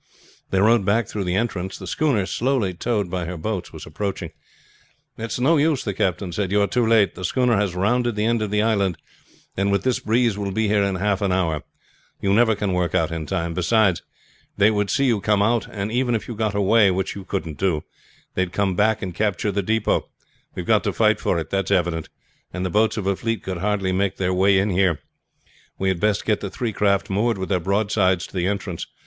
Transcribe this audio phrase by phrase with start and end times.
[0.49, 1.77] They rowed back through the entrance.
[1.77, 4.31] The schooner slowly towed by her boats was approaching.
[5.15, 7.13] "It is no use," the captain said, "you are too late.
[7.13, 8.97] The schooner has rounded the end of the island,
[9.55, 11.61] and with this breeze will be here in half an hour.
[12.19, 13.53] You never can work out in time.
[13.53, 14.01] Beside,
[14.57, 17.59] they would see you come out; and even if you got away, which you couldn't
[17.59, 17.83] do,
[18.33, 20.09] they would come back and capture the depot.
[20.55, 22.09] We have got to fight for it, that's evident;
[22.51, 24.99] and the boats of a fleet could hardly make their way in here.
[25.77, 28.87] We had best get the three craft moored with their broadsides to the entrance.